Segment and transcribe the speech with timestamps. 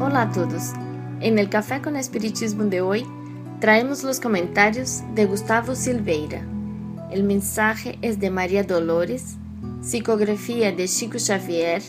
[0.00, 0.74] Hola a todos.
[1.20, 3.04] En el Café con Espiritismo de hoy
[3.58, 6.40] traemos los comentarios de Gustavo Silveira.
[7.10, 9.38] El mensaje es de María Dolores,
[9.82, 11.82] psicografía de Chico Xavier,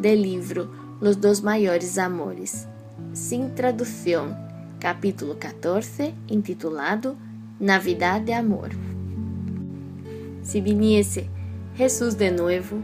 [0.00, 0.70] del libro
[1.02, 2.66] Los dos mayores amores,
[3.12, 4.34] sin traducción,
[4.78, 7.14] capítulo 14, intitulado
[7.58, 8.70] Navidad de Amor.
[10.42, 11.28] Si viniese
[11.76, 12.78] Jesús de nuevo,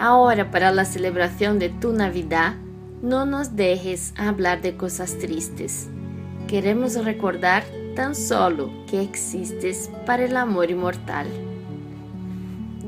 [0.00, 2.56] ahora para la celebración de tu Navidad,
[3.02, 5.88] no nos dejes hablar de cosas tristes.
[6.48, 7.64] Queremos recordar
[7.94, 11.26] tan solo que existes para el amor inmortal.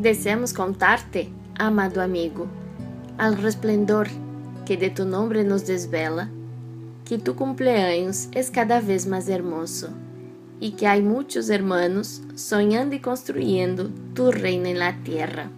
[0.00, 1.28] Deseamos contarte,
[1.58, 2.46] amado amigo,
[3.18, 4.08] al resplendor
[4.64, 6.30] que de tu nombre nos desvela,
[7.04, 9.88] que tu cumpleaños es cada vez más hermoso
[10.60, 15.50] y que hay muchos hermanos soñando y construyendo tu reino en la tierra.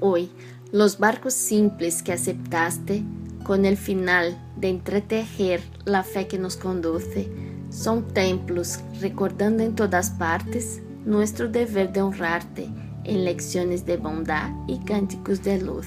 [0.00, 0.30] Hoy,
[0.74, 3.04] los barcos simples que aceptaste
[3.44, 7.30] con el final de entretejer la fe que nos conduce
[7.70, 12.68] son templos recordando en todas partes nuestro deber de honrarte
[13.04, 15.86] en lecciones de bondad y cánticos de luz.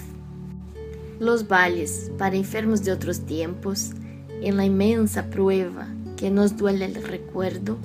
[1.20, 3.92] Los valles para enfermos de otros tiempos,
[4.42, 7.78] en la inmensa prueba que nos duele el recuerdo,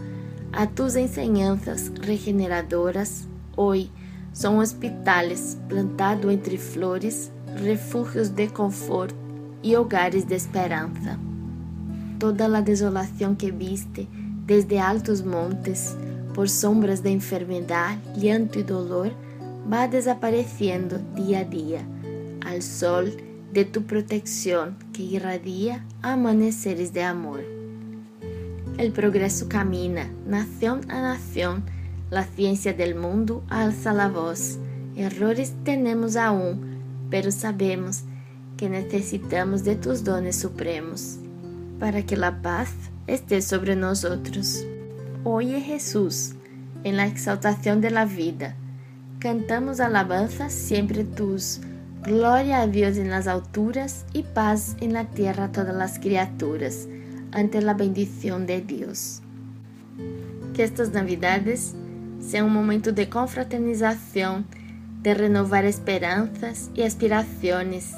[0.53, 3.25] a tus enseñanzas regeneradoras,
[3.57, 3.91] hoy
[4.33, 7.31] son hospitales plantados entre flores,
[7.63, 9.15] refúgios de confort
[9.63, 11.19] y hogares de esperanza.
[12.19, 14.09] Toda la desolación que viste
[14.47, 15.97] desde altos montes,
[16.35, 19.13] por sombras de enfermedad, llanto y dolor,
[19.71, 21.87] va desapareciendo día a día
[22.45, 23.13] al sol
[23.53, 27.45] de tu protección que irradia amaneceres de amor.
[28.79, 31.65] El progreso camina, nación a nación,
[32.13, 34.59] la ciencia del mundo alza la voz.
[34.97, 38.03] Errores tenemos aún, pero sabemos
[38.59, 41.17] que necesitamos de tus dones supremos
[41.81, 42.69] para que la paz
[43.07, 44.63] esté sobre nosotros.
[45.25, 46.35] Oye Jesús,
[46.85, 48.57] en la exaltación de la vida,
[49.19, 51.61] cantamos alabanzas siempre tus.
[52.03, 56.89] Gloria a en las alturas y paz en la tierra a todas las criaturas,
[57.31, 59.23] ante la bendición de Dios.
[60.53, 61.75] Que estas Navidades
[62.23, 64.45] sea um momento de confraternização,
[65.03, 67.93] de renovar esperanças e aspirações,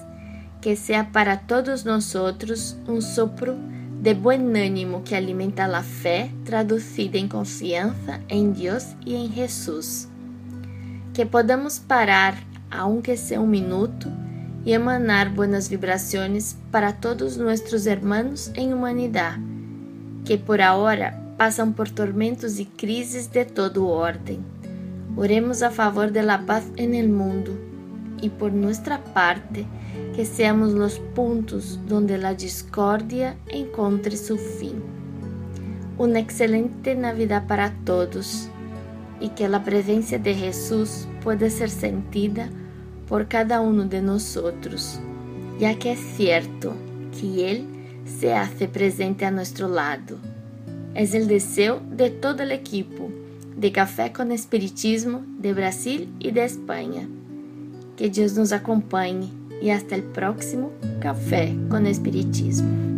[0.60, 2.14] que seja para todos nós
[2.88, 3.54] um sopro
[4.00, 10.10] de bom ânimo que alimenta a fé traduzida em confiança em Deus e em Jesus.
[11.12, 12.34] Que podamos parar,
[12.70, 14.10] aunque seja um minuto,
[14.64, 19.42] e emanar buenas vibrações para todos nossos irmãos em humanidade,
[20.24, 24.40] que por agora passam por tormentos e crises de todo ordem.
[25.16, 27.56] Oremos a favor de la paz en el mundo
[28.22, 29.66] e por nuestra parte
[30.14, 34.82] que seamos los puntos donde la discordia encontre su fin.
[35.98, 38.48] Una excelente Navidad para todos
[39.20, 42.48] e que a presença de Jesus pueda ser sentida
[43.06, 44.98] por cada uno de nosotros,
[45.58, 46.74] ya que é certo
[47.12, 47.68] que Ele
[48.04, 50.33] se hace presente a nuestro lado.
[50.94, 53.10] Es el deseo de todo el equipo
[53.56, 57.08] de Café con Espiritismo de Brasil y de España.
[57.96, 59.28] Que Dios nos acompañe
[59.60, 62.93] y hasta el próximo Café con Espiritismo.